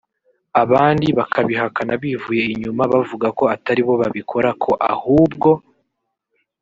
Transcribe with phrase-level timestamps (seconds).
[0.63, 5.49] abandi bakabihakana bivuye inyuma bavuga ko ataribo babikora ko ahubwo